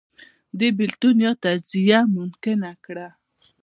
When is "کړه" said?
2.85-3.07